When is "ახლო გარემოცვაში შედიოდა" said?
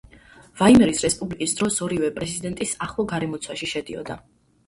2.87-4.19